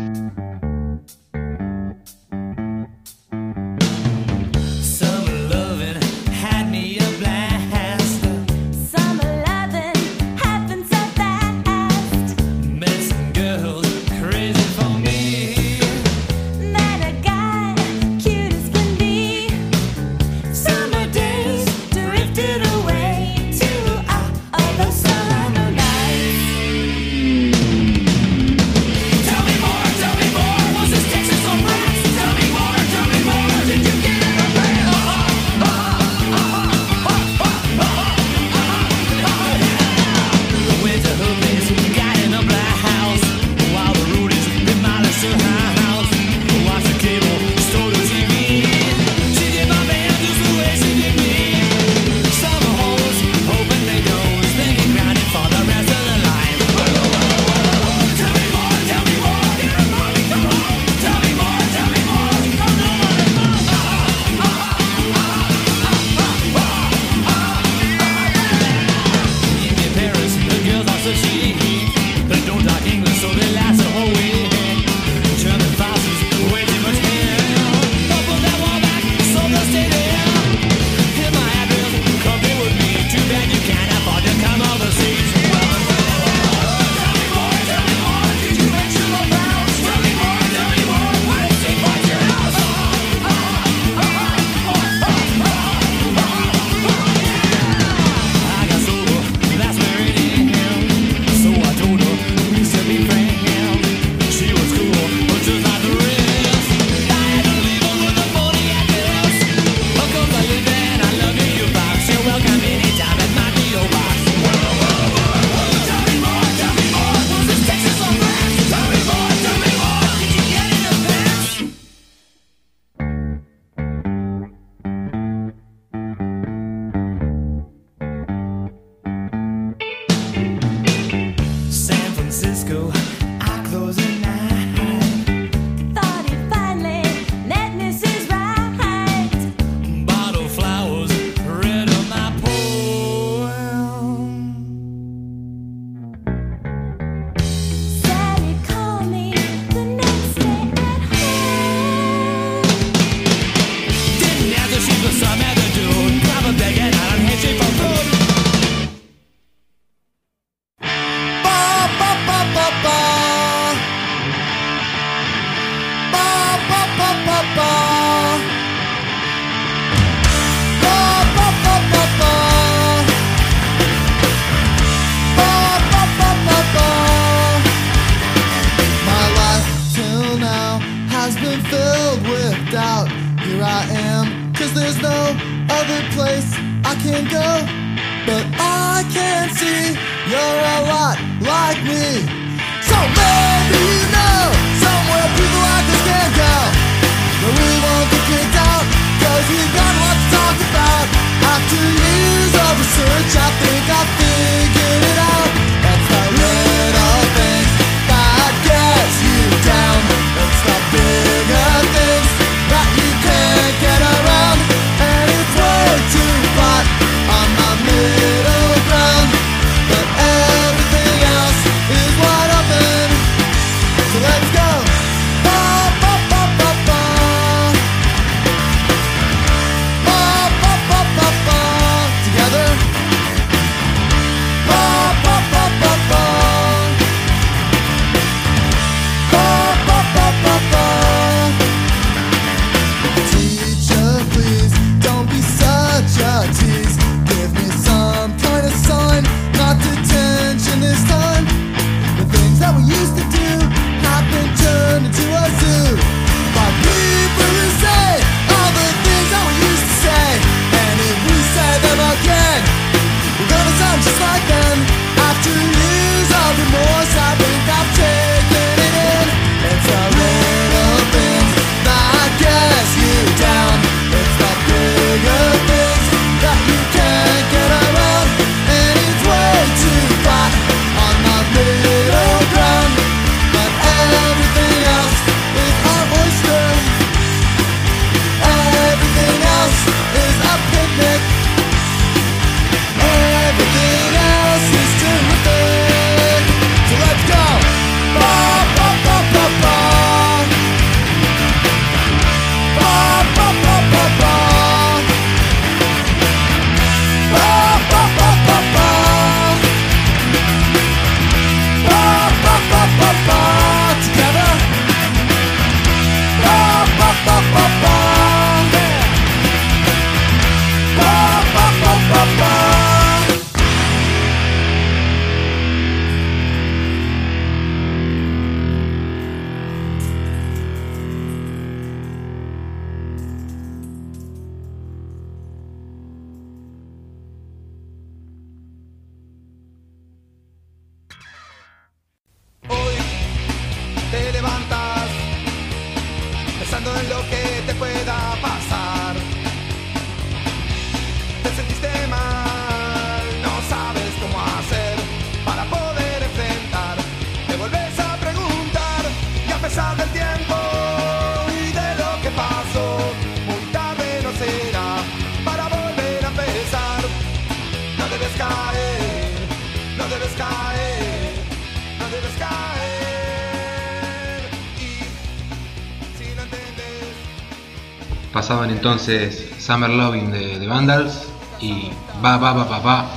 Pasaban 378.48 378.70
entonces 378.70 379.46
Summer 379.60 379.90
Loving 379.90 380.32
de 380.32 380.58
The 380.58 380.68
Vandals 380.68 381.28
y 381.60 381.90
Ba 382.22 382.38
Ba 382.38 382.54
Ba 382.54 382.64
Ba 382.64 382.80
Ba 382.80 383.10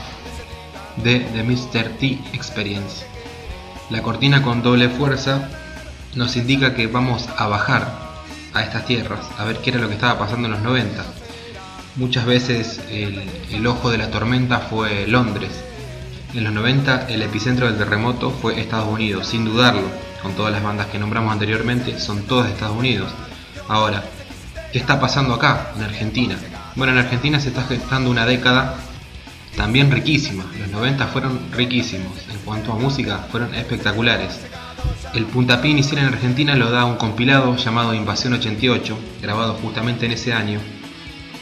de 0.97 1.21
The 1.21 1.45
Mr. 1.45 1.89
T 2.01 2.19
Experience. 2.33 3.07
La 3.91 4.03
cortina 4.03 4.43
con 4.43 4.61
doble 4.61 4.89
fuerza 4.89 5.49
nos 6.17 6.35
indica 6.35 6.75
que 6.75 6.89
vamos 6.89 7.29
a 7.37 7.47
bajar 7.47 7.87
a 8.55 8.63
estas 8.65 8.87
tierras 8.87 9.21
a 9.39 9.45
ver 9.45 9.59
qué 9.59 9.71
era 9.71 9.79
lo 9.79 9.87
que 9.87 9.95
estaba 9.95 10.19
pasando 10.19 10.49
en 10.49 10.55
los 10.55 10.63
90. 10.63 11.05
Muchas 11.95 12.27
veces 12.27 12.81
el, 12.91 13.65
ojo 13.69 13.89
de 13.89 13.99
la 13.99 14.11
tormenta 14.11 14.59
fue 14.59 15.07
Londres. 15.07 15.53
En 16.35 16.43
los 16.43 16.53
90 16.53 17.07
el 17.09 17.23
epicentro 17.23 17.67
del 17.67 17.79
terremoto 17.79 18.33
fue 18.33 18.59
Estados 18.59 18.89
Unidos, 18.89 19.29
sin 19.29 19.45
dudarlo. 19.45 19.87
Con 20.23 20.33
todas 20.33 20.51
las 20.51 20.65
bandas 20.65 20.89
que 20.89 20.99
nombramos 20.99 21.33
anteriormente, 21.33 22.01
son 22.01 22.23
todas 22.23 22.49
de 22.49 22.55
Estados 22.55 22.77
Unidos. 22.77 23.13
Ahora, 23.69 24.03
¿qué 24.73 24.79
está 24.79 25.01
pasando 25.01 25.35
acá, 25.35 25.73
en 25.77 25.83
Argentina? 25.83 26.37
Bueno, 26.77 26.93
en 26.93 26.99
Argentina 26.99 27.41
se 27.41 27.49
está 27.49 27.65
gestando 27.65 28.11
una 28.11 28.27
década 28.27 28.77
también 29.57 29.91
riquísima. 29.91 30.45
Los 30.59 30.69
90 30.69 31.07
fueron 31.09 31.41
riquísimos. 31.53 32.13
En 32.31 32.39
cuanto 32.39 32.73
a 32.73 32.77
música, 32.77 33.19
fueron 33.31 33.55
espectaculares. 33.55 34.41
El 35.13 35.27
puntapié 35.27 35.73
inicial 35.73 35.99
en 35.99 36.07
Argentina 36.07 36.55
lo 36.55 36.71
da 36.71 36.85
un 36.85 36.97
compilado 36.97 37.57
llamado 37.57 37.95
Invasión 37.95 38.33
88, 38.33 38.99
grabado 39.21 39.55
justamente 39.55 40.07
en 40.07 40.13
ese 40.13 40.33
año, 40.33 40.61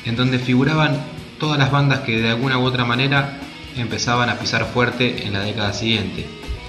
en 0.05 0.17
donde 0.17 0.39
figuraban 0.39 0.99
todas 1.39 1.59
las 1.59 1.71
bandas 1.71 2.01
que 2.01 2.21
de 2.21 2.31
alguna 2.31 2.59
u 2.59 2.65
otra 2.65 2.85
manera 2.85 3.39
empezaban 3.77 4.31
a 4.31 4.39
pisar 4.39 4.65
fuerte 4.65 5.27
en 5.27 5.35
la 5.35 5.41
década 5.41 5.73
siguiente. 5.73 6.27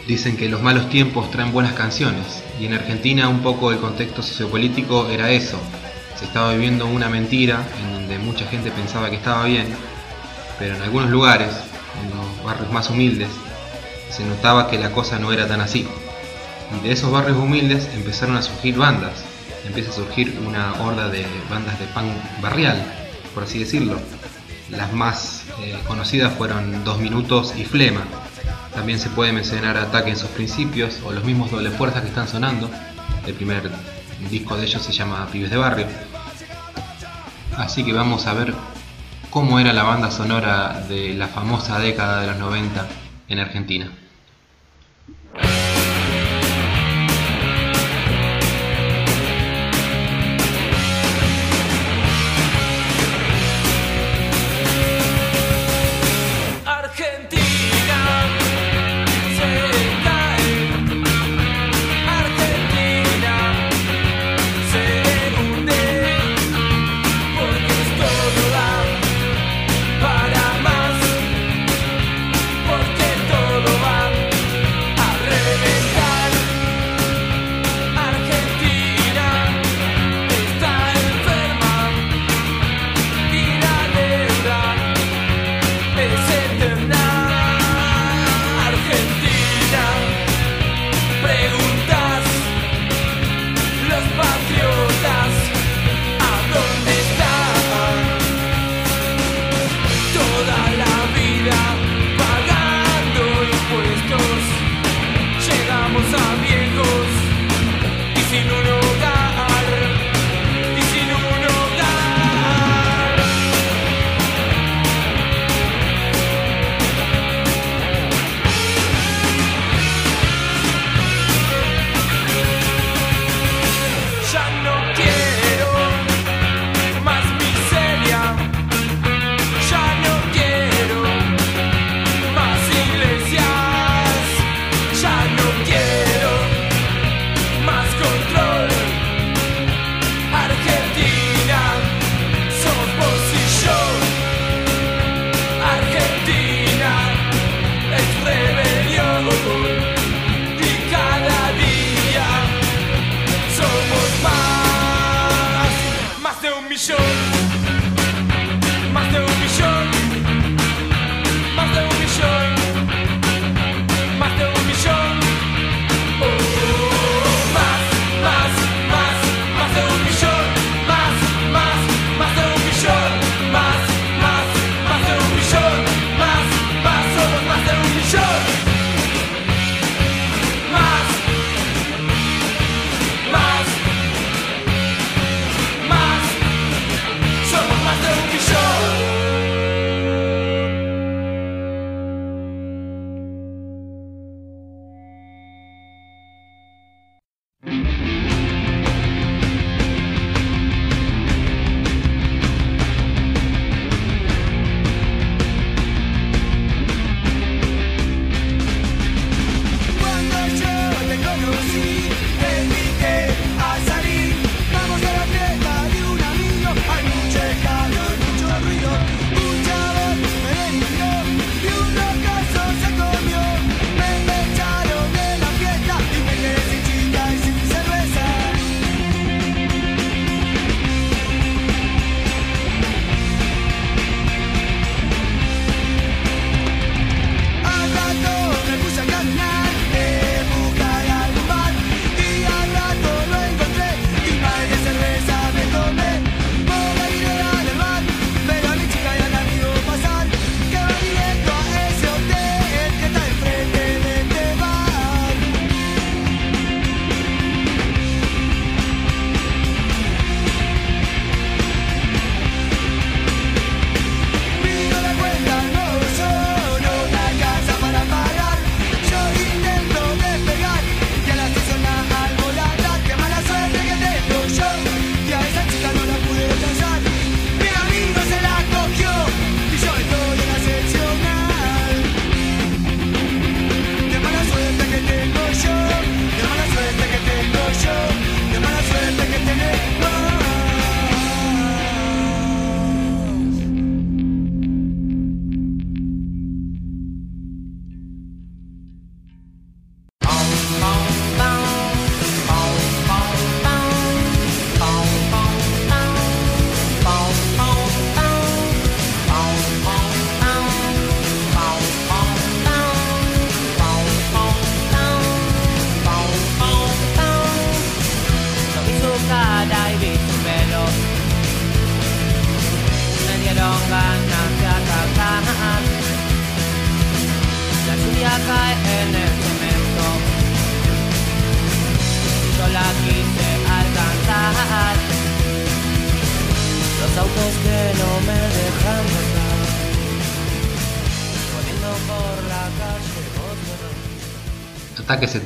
Dicen 0.07 0.37
que 0.37 0.49
los 0.49 0.61
malos 0.61 0.89
tiempos 0.89 1.31
traen 1.31 1.53
buenas 1.53 1.73
canciones, 1.73 2.43
y 2.59 2.65
en 2.65 2.73
Argentina 2.73 3.29
un 3.29 3.39
poco 3.39 3.71
el 3.71 3.79
contexto 3.79 4.21
sociopolítico 4.21 5.07
era 5.09 5.31
eso. 5.31 5.59
Se 6.19 6.25
estaba 6.25 6.51
viviendo 6.51 6.85
una 6.85 7.07
mentira 7.07 7.65
en 7.79 7.93
donde 7.93 8.19
mucha 8.19 8.45
gente 8.45 8.71
pensaba 8.71 9.09
que 9.09 9.15
estaba 9.15 9.45
bien, 9.45 9.67
pero 10.59 10.75
en 10.75 10.81
algunos 10.81 11.09
lugares, 11.09 11.47
en 11.47 12.09
los 12.09 12.43
barrios 12.43 12.69
más 12.73 12.89
humildes, 12.89 13.29
se 14.09 14.25
notaba 14.25 14.69
que 14.69 14.77
la 14.77 14.91
cosa 14.91 15.17
no 15.17 15.31
era 15.31 15.47
tan 15.47 15.61
así. 15.61 15.87
Y 16.77 16.85
de 16.85 16.91
esos 16.91 17.09
barrios 17.09 17.37
humildes 17.37 17.87
empezaron 17.93 18.35
a 18.35 18.41
surgir 18.41 18.75
bandas. 18.75 19.13
Empieza 19.65 19.91
a 19.91 19.93
surgir 19.93 20.37
una 20.45 20.73
horda 20.81 21.07
de 21.07 21.25
bandas 21.49 21.79
de 21.79 21.85
punk 21.85 22.11
barrial, 22.41 22.83
por 23.33 23.43
así 23.43 23.59
decirlo. 23.59 23.97
Las 24.71 24.91
más 24.91 25.43
eh, 25.61 25.79
conocidas 25.87 26.33
fueron 26.33 26.83
Dos 26.83 26.99
Minutos 26.99 27.53
y 27.57 27.63
Flema. 27.63 28.01
También 28.73 28.99
se 28.99 29.09
puede 29.09 29.31
mencionar 29.31 29.77
Ataque 29.77 30.09
en 30.09 30.17
sus 30.17 30.31
principios 30.31 30.99
o 31.05 31.13
los 31.13 31.23
mismos 31.23 31.49
doble 31.49 31.71
fuerzas 31.71 32.01
que 32.01 32.09
están 32.09 32.27
sonando. 32.27 32.69
El 33.25 33.35
primer 33.35 33.71
disco 34.29 34.57
de 34.57 34.65
ellos 34.65 34.81
se 34.81 34.91
llama 34.91 35.25
Pibes 35.31 35.49
de 35.49 35.55
Barrio. 35.55 35.87
Así 37.59 37.83
que 37.83 37.91
vamos 37.91 38.25
a 38.25 38.33
ver 38.33 38.53
cómo 39.29 39.59
era 39.59 39.73
la 39.73 39.83
banda 39.83 40.11
sonora 40.11 40.85
de 40.87 41.13
la 41.13 41.27
famosa 41.27 41.77
década 41.77 42.21
de 42.21 42.27
los 42.27 42.37
90 42.37 42.87
en 43.27 43.39
Argentina. 43.39 43.91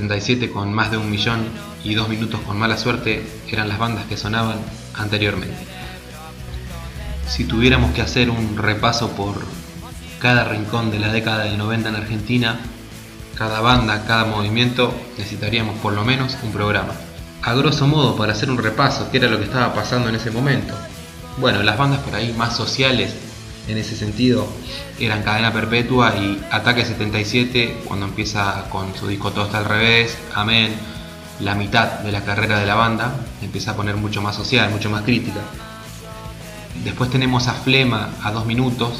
77 0.10 0.52
con 0.52 0.74
más 0.74 0.92
de 0.92 0.98
un 0.98 1.10
millón 1.10 1.46
y 1.84 1.94
dos 1.94 2.10
minutos 2.10 2.42
con 2.42 2.58
mala 2.58 2.78
suerte 2.78 3.26
eran 3.50 3.70
las 3.70 3.78
bandas 3.78 4.06
que 4.06 4.18
sonaban 4.18 4.58
anteriormente. 4.96 5.56
Si 7.28 7.46
tuviéramos 7.46 7.94
que 7.94 8.02
hacer 8.02 8.30
un 8.30 8.58
repaso 8.58 9.12
por 9.12 9.36
cada 10.20 10.44
rincón 10.44 10.92
de 10.92 11.00
la 11.00 11.12
década 11.12 11.46
del 11.46 11.58
90 11.58 11.90
en 11.90 11.96
Argentina, 11.96 12.60
cada 13.36 13.62
banda, 13.62 14.06
cada 14.06 14.26
movimiento, 14.26 14.94
necesitaríamos 15.18 15.78
por 15.80 15.94
lo 15.94 16.04
menos 16.04 16.38
un 16.44 16.52
programa. 16.52 16.94
A 17.42 17.54
grosso 17.54 17.88
modo, 17.88 18.16
para 18.16 18.34
hacer 18.34 18.50
un 18.50 18.58
repaso, 18.58 19.10
¿qué 19.10 19.18
era 19.18 19.30
lo 19.30 19.38
que 19.38 19.46
estaba 19.46 19.74
pasando 19.74 20.10
en 20.10 20.16
ese 20.16 20.32
momento? 20.32 20.74
Bueno, 21.38 21.64
las 21.64 21.78
bandas 21.78 22.00
por 22.00 22.16
ahí 22.16 22.34
más 22.38 22.56
sociales, 22.56 23.16
en 23.68 23.78
ese 23.78 23.96
sentido, 23.96 24.48
eran 25.00 25.24
Cadena 25.24 25.54
Perpetua 25.54 26.16
y 26.18 26.42
Ataque 26.52 26.86
77, 26.86 27.84
cuando 27.86 28.06
empieza 28.06 28.66
con 28.70 28.94
su 28.96 29.08
disco 29.08 29.32
Todo 29.32 29.46
está 29.46 29.60
al 29.60 29.66
revés, 29.66 30.18
Amén, 30.36 30.74
la 31.40 31.56
mitad 31.56 32.00
de 32.00 32.12
la 32.12 32.24
carrera 32.24 32.60
de 32.60 32.66
la 32.66 32.76
banda, 32.76 33.16
empieza 33.42 33.72
a 33.72 33.76
poner 33.76 33.96
mucho 33.96 34.22
más 34.22 34.36
social, 34.36 34.70
mucho 34.70 34.90
más 34.90 35.04
crítica. 35.04 35.40
Después 36.84 37.10
tenemos 37.10 37.48
a 37.48 37.54
Flema 37.54 38.10
a 38.24 38.32
dos 38.32 38.46
minutos, 38.46 39.00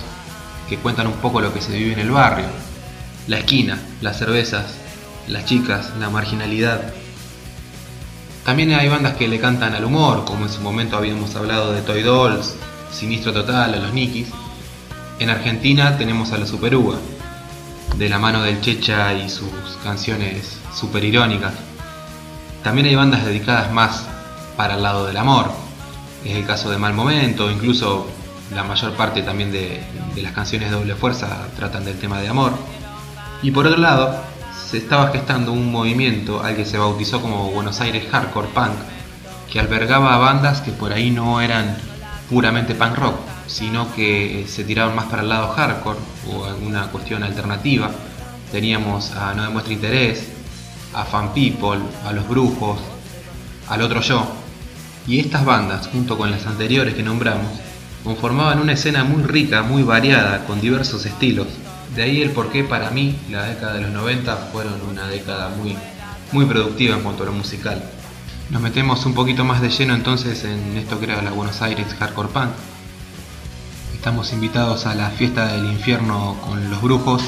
que 0.70 0.78
cuentan 0.78 1.08
un 1.08 1.14
poco 1.14 1.42
lo 1.42 1.54
que 1.54 1.62
se 1.62 1.76
vive 1.78 1.94
en 1.94 2.00
el 2.00 2.12
barrio. 2.12 2.46
La 3.28 3.40
esquina, 3.40 3.80
las 4.02 4.18
cervezas, 4.18 4.76
las 5.28 5.46
chicas, 5.46 5.92
la 6.00 6.10
marginalidad. 6.10 6.94
También 8.46 8.74
hay 8.74 8.90
bandas 8.90 9.16
que 9.16 9.28
le 9.28 9.40
cantan 9.40 9.74
al 9.74 9.86
humor, 9.86 10.26
como 10.26 10.46
en 10.46 10.52
su 10.52 10.62
momento 10.62 10.98
habíamos 10.98 11.36
hablado 11.36 11.72
de 11.72 11.82
Toy 11.82 12.02
Dolls, 12.02 12.56
Sinistro 12.92 13.34
Total, 13.34 13.74
a 13.74 13.78
los 13.78 13.94
Nikis. 13.94 14.28
En 15.20 15.30
Argentina 15.30 15.98
tenemos 15.98 16.32
a 16.32 16.38
la 16.38 16.46
Super 16.46 16.76
Uva, 16.76 16.98
de 17.98 18.10
la 18.10 18.18
mano 18.20 18.42
del 18.42 18.62
Checha 18.62 19.14
y 19.14 19.30
sus 19.30 19.52
canciones 19.84 20.60
super 20.74 21.04
irónicas. 21.04 21.54
También 22.64 22.88
hay 22.88 22.96
bandas 22.96 23.24
dedicadas 23.24 23.72
más 23.72 24.06
para 24.58 24.76
el 24.76 24.84
lado 24.84 25.06
del 25.06 25.18
amor. 25.18 25.52
Es 26.26 26.36
el 26.36 26.46
caso 26.46 26.72
de 26.72 26.78
Mal 26.78 26.94
Momento, 26.94 27.52
incluso 27.52 28.08
la 28.54 28.64
mayor 28.64 28.94
parte 28.94 29.22
también 29.22 29.52
de, 29.52 29.84
de 30.16 30.22
las 30.22 30.34
canciones 30.34 30.72
de 30.72 30.76
doble 30.76 30.96
fuerza 30.96 31.48
tratan 31.56 31.86
del 31.86 32.00
tema 32.00 32.20
de 32.20 32.30
amor. 32.30 32.54
Y 33.44 33.52
por 33.52 33.68
otro 33.68 33.80
lado, 33.80 34.16
se 34.68 34.78
estaba 34.78 35.12
gestando 35.12 35.52
un 35.52 35.72
movimiento 35.72 36.44
al 36.44 36.56
que 36.56 36.66
se 36.66 36.80
bautizó 36.80 37.22
como 37.22 37.52
Buenos 37.52 37.80
Aires 37.82 38.06
Hardcore 38.12 38.48
Punk, 38.48 38.74
que 39.52 39.60
albergaba 39.60 40.16
a 40.16 40.18
bandas 40.18 40.62
que 40.62 40.72
por 40.72 40.92
ahí 40.92 41.12
no 41.12 41.40
eran 41.40 41.78
puramente 42.30 42.74
punk 42.74 42.98
rock, 42.98 43.16
sino 43.48 43.94
que 43.94 44.46
se 44.48 44.64
tiraban 44.64 44.96
más 44.96 45.06
para 45.06 45.22
el 45.22 45.30
lado 45.30 45.50
hardcore 45.50 46.00
o 46.32 46.46
alguna 46.46 46.88
cuestión 46.88 47.24
alternativa. 47.24 47.92
Teníamos 48.52 49.12
a 49.12 49.34
No 49.34 49.44
Demuestra 49.44 49.74
Interés, 49.74 50.28
a 50.94 51.04
Fan 51.06 51.34
People, 51.34 51.82
a 52.06 52.14
Los 52.14 52.28
Brujos, 52.28 52.80
al 53.68 53.82
Otro 53.82 54.02
Yo. 54.02 54.28
Y 55.08 55.20
estas 55.20 55.44
bandas, 55.44 55.88
junto 55.88 56.18
con 56.18 56.32
las 56.32 56.46
anteriores 56.46 56.94
que 56.94 57.04
nombramos, 57.04 57.52
conformaban 58.04 58.60
una 58.60 58.74
escena 58.74 59.04
muy 59.04 59.24
rica, 59.24 59.64
muy 59.64 59.84
variada, 59.84 60.46
con 60.46 60.62
diversos 60.62 61.06
estilos. 61.06 61.48
De 61.96 62.04
ahí 62.04 62.22
el 62.22 62.32
porqué 62.32 62.64
para 62.64 62.90
mí 62.90 63.16
la 63.30 63.44
década 63.44 63.74
de 63.74 63.82
los 63.82 63.92
90 63.92 64.36
fueron 64.52 64.82
una 64.90 65.08
década 65.08 65.50
muy, 65.50 65.76
muy 66.32 66.46
productiva 66.46 66.96
en 66.96 67.04
cuanto 67.04 67.24
a 67.24 67.28
lo 67.28 67.34
musical. 67.34 67.84
Nos 68.50 68.62
metemos 68.62 69.06
un 69.06 69.14
poquito 69.14 69.44
más 69.44 69.62
de 69.62 69.70
lleno 69.70 69.94
entonces 69.94 70.44
en 70.44 70.78
esto 70.78 71.00
que 71.00 71.06
era 71.06 71.22
la 71.22 71.32
Buenos 71.32 71.62
Aires 71.62 71.88
Hardcore 71.98 72.30
Punk. 72.30 72.52
Estamos 74.04 74.34
invitados 74.34 74.86
a 74.86 74.96
la 74.96 75.10
fiesta 75.12 75.48
del 75.48 75.64
infierno 75.64 76.36
con 76.44 76.70
los 76.70 76.82
brujos 76.82 77.24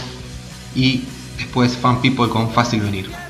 y 0.75 1.05
después 1.37 1.77
Fan 1.77 2.01
People 2.01 2.27
con 2.27 2.51
Fácil 2.51 2.81
Venir. 2.81 3.24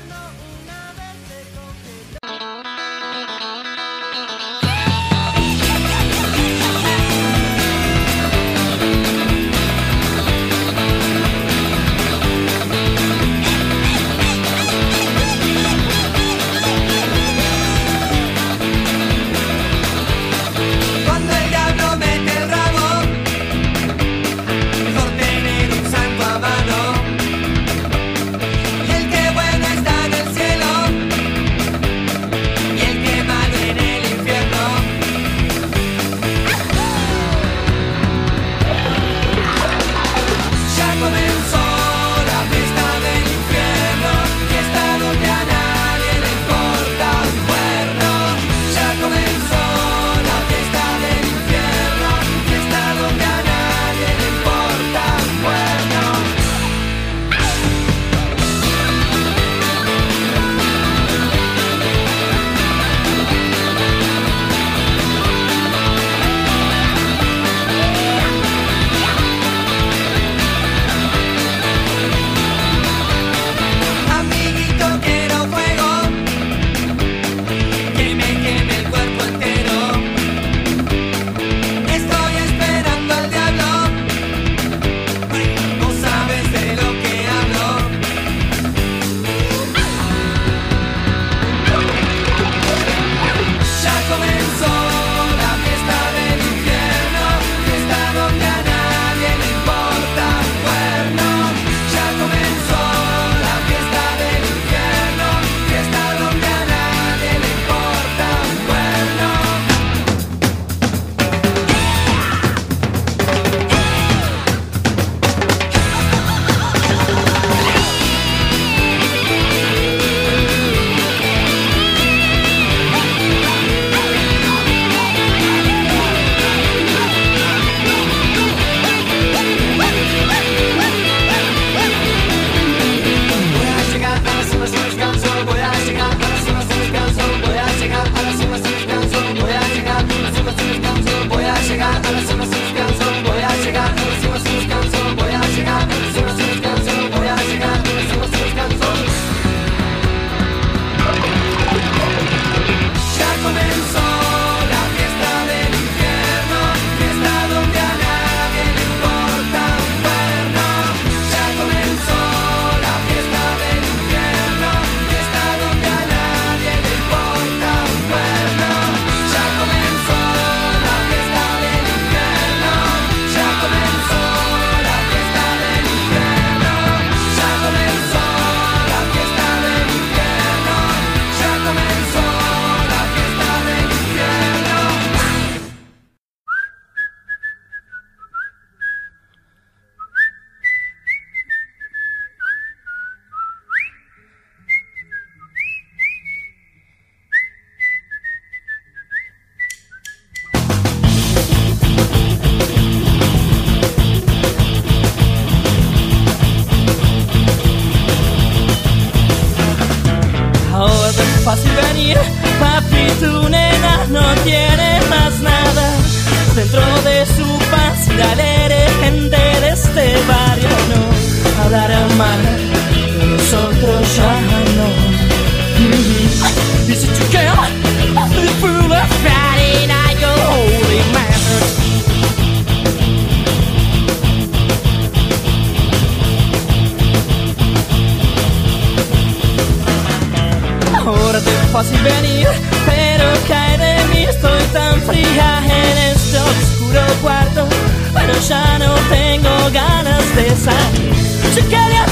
Cuarto, 247.22 247.66
pero 248.14 248.32
ya 248.48 248.78
no 248.78 248.94
tengo 249.10 249.70
ganas 249.72 250.24
de 250.36 250.56
salir. 250.56 251.12
Yo 251.54 251.62
quería 251.68 252.04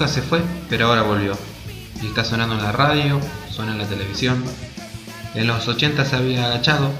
nunca 0.00 0.14
se 0.14 0.22
fue, 0.22 0.40
pero 0.70 0.86
ahora 0.86 1.02
volvió. 1.02 1.36
Y 2.02 2.06
está 2.06 2.24
sonando 2.24 2.54
en 2.54 2.62
la 2.62 2.72
radio, 2.72 3.20
suena 3.50 3.72
en 3.72 3.78
la 3.78 3.84
televisión. 3.84 4.42
En 5.34 5.46
los 5.46 5.68
80 5.68 6.06
se 6.06 6.16
había 6.16 6.46
agachado 6.46 6.90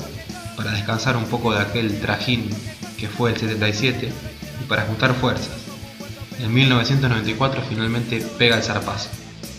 para 0.54 0.72
descansar 0.72 1.16
un 1.16 1.24
poco 1.24 1.54
de 1.54 1.60
aquel 1.60 1.98
trajín 2.02 2.50
que 2.98 3.08
fue 3.08 3.30
el 3.30 3.38
77 3.38 4.12
y 4.60 4.64
para 4.64 4.82
juntar 4.82 5.14
fuerzas. 5.14 5.48
En 6.40 6.52
1994 6.52 7.62
finalmente 7.70 8.20
pega 8.36 8.56
el 8.56 8.62
zarpazo. 8.62 9.08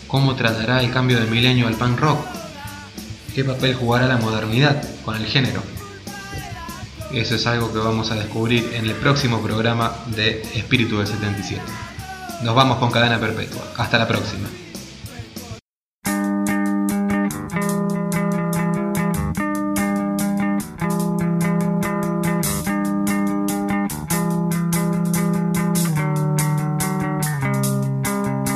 ¿Cómo 0.06 0.36
tratará 0.36 0.80
el 0.80 0.92
cambio 0.92 1.18
de 1.18 1.26
milenio 1.26 1.66
al 1.66 1.74
pan 1.74 1.96
rock? 1.96 2.24
¿Qué 3.34 3.42
papel 3.42 3.74
jugará 3.74 4.06
la 4.06 4.18
modernidad 4.18 4.80
con 5.04 5.16
el 5.16 5.26
género? 5.26 5.64
Eso 7.12 7.34
es 7.34 7.44
algo 7.48 7.72
que 7.72 7.80
vamos 7.80 8.12
a 8.12 8.14
descubrir 8.14 8.70
en 8.74 8.86
el 8.86 8.94
próximo 8.94 9.42
programa 9.42 9.96
de 10.14 10.42
Espíritu 10.54 10.98
del 10.98 11.08
77. 11.08 11.91
Nos 12.42 12.56
vamos 12.56 12.78
con 12.78 12.90
cadena 12.90 13.20
perpetua. 13.20 13.62
Hasta 13.76 13.98
la 13.98 14.08
próxima. 14.08 14.48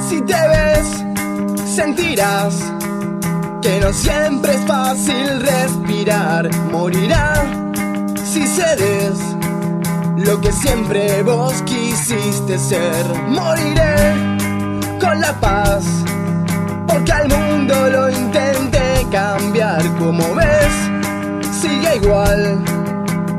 Si 0.08 0.20
te 0.22 0.48
ves, 0.48 1.04
sentirás 1.76 2.72
que 3.62 3.80
no 3.80 3.92
siempre 3.92 4.54
es 4.54 4.60
fácil 4.66 5.40
respirar. 5.40 6.52
Morirá 6.72 7.34
si 8.24 8.44
cedes 8.48 9.35
lo 10.26 10.40
que 10.40 10.52
siempre 10.52 11.22
vos 11.22 11.62
quisiste 11.62 12.58
ser. 12.58 13.06
Moriré 13.28 14.14
con 15.00 15.20
la 15.20 15.32
paz, 15.40 15.84
porque 16.88 17.12
al 17.12 17.28
mundo 17.28 17.88
lo 17.88 18.10
intenté 18.10 19.06
cambiar. 19.10 19.82
Como 19.98 20.34
ves, 20.34 20.74
sigue 21.60 21.96
igual, 22.02 22.60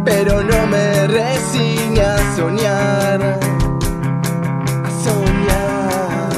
pero 0.06 0.42
no 0.42 0.66
me 0.68 1.08
resigne 1.08 2.02
a 2.02 2.36
soñar. 2.38 3.40
A 4.86 4.90
soñar. 5.04 6.30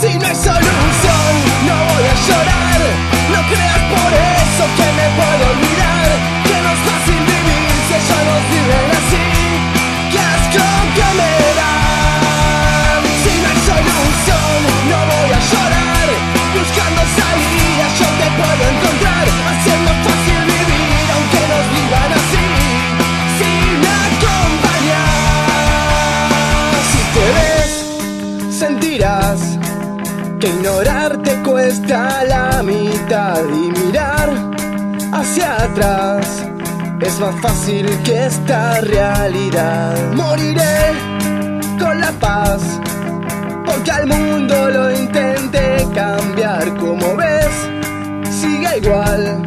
Si 0.00 0.18
no 0.18 0.26
hay 0.26 0.36
solución, 0.36 1.30
no 1.68 1.76
voy 1.90 2.04
a 2.12 2.16
llorar. 2.26 2.80
No 3.30 3.40
creas 3.50 3.82
por 3.94 4.12
eso 4.42 4.64
que 4.78 4.88
me 4.98 5.06
puedo 5.18 5.42
olvidar. 5.54 6.08
Que 6.46 6.56
no 6.64 6.70
es 6.70 6.80
fácil 6.88 7.20
vivir 7.32 7.70
si 7.86 7.94
ellos 7.94 8.22
nos 8.28 8.42
viven 8.50 8.93
salidas, 17.16 17.92
yo 17.98 18.08
te 18.20 18.28
puedo 18.38 18.62
encontrar. 18.74 19.24
Haciendo 19.50 19.90
fácil 20.04 20.40
vivir, 20.52 21.06
aunque 21.14 21.40
nos 21.50 21.64
vivan 21.74 22.10
así. 22.20 22.46
Si 23.38 23.50
me 23.82 23.92
acompañas, 24.10 25.16
si 26.90 27.00
te 27.14 27.24
ves 27.36 27.72
sentirás 28.58 29.40
que 30.40 30.46
ignorarte 30.48 31.30
cuesta 31.42 32.24
la 32.24 32.62
mitad 32.62 33.42
y 33.48 33.70
mirar 33.80 34.28
hacia 35.12 35.48
atrás 35.64 36.43
es 37.04 37.20
más 37.20 37.34
fácil 37.40 37.86
que 38.02 38.26
esta 38.26 38.80
realidad. 38.80 40.12
Moriré 40.12 40.92
con 41.78 42.00
la 42.00 42.12
paz, 42.12 42.80
porque 43.66 43.90
al 43.90 44.06
mundo 44.06 44.70
lo 44.70 44.90
intenté 44.90 45.86
cambiar. 45.94 46.74
Como 46.76 47.16
ves, 47.16 47.52
sigue 48.30 48.78
igual, 48.78 49.42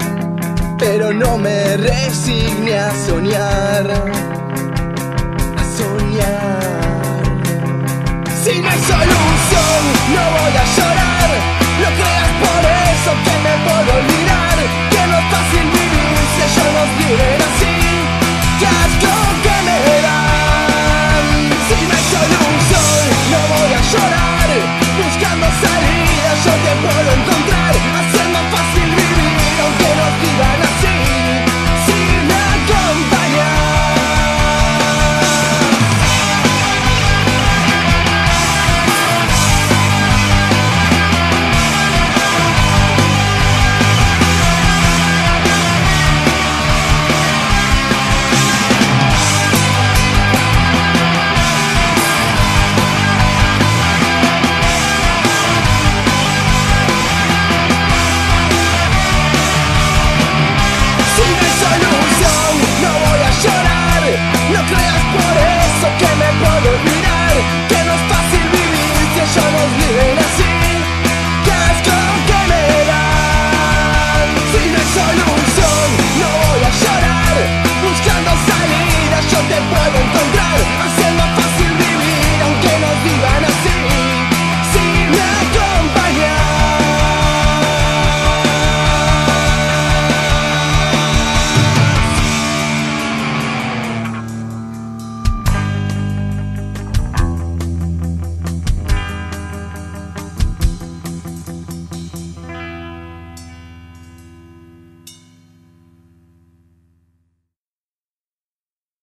pero 0.78 1.14
no 1.14 1.38
me 1.38 1.78
resigné 1.78 2.78
a 2.78 2.92
soñar. 3.08 3.92
A 5.58 5.64
soñar. 5.78 7.24
Si 8.44 8.60
no 8.62 8.72
solo 8.88 9.27